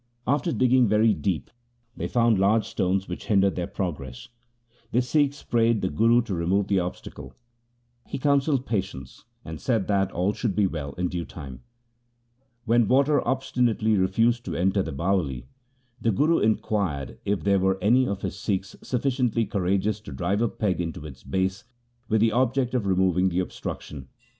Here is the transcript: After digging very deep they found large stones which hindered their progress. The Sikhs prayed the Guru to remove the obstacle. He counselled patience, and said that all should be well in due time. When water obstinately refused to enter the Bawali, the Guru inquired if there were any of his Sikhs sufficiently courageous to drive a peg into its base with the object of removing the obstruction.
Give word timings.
After 0.25 0.51
digging 0.51 0.87
very 0.87 1.13
deep 1.13 1.51
they 1.95 2.07
found 2.07 2.39
large 2.39 2.67
stones 2.67 3.07
which 3.07 3.27
hindered 3.27 3.55
their 3.55 3.67
progress. 3.67 4.29
The 4.91 4.99
Sikhs 4.99 5.43
prayed 5.43 5.81
the 5.83 5.91
Guru 5.91 6.23
to 6.23 6.33
remove 6.33 6.67
the 6.69 6.79
obstacle. 6.79 7.35
He 8.07 8.17
counselled 8.17 8.65
patience, 8.65 9.25
and 9.45 9.61
said 9.61 9.87
that 9.89 10.11
all 10.11 10.33
should 10.33 10.55
be 10.55 10.65
well 10.65 10.93
in 10.93 11.07
due 11.07 11.23
time. 11.23 11.61
When 12.65 12.87
water 12.87 13.21
obstinately 13.27 13.95
refused 13.95 14.43
to 14.45 14.55
enter 14.55 14.81
the 14.81 14.91
Bawali, 14.91 15.45
the 16.01 16.11
Guru 16.11 16.39
inquired 16.39 17.19
if 17.23 17.43
there 17.43 17.59
were 17.59 17.77
any 17.79 18.07
of 18.07 18.23
his 18.23 18.39
Sikhs 18.39 18.75
sufficiently 18.81 19.45
courageous 19.45 19.99
to 20.01 20.11
drive 20.11 20.41
a 20.41 20.49
peg 20.49 20.81
into 20.81 21.05
its 21.05 21.21
base 21.21 21.63
with 22.09 22.21
the 22.21 22.31
object 22.31 22.73
of 22.73 22.87
removing 22.87 23.29
the 23.29 23.39
obstruction. 23.39 24.07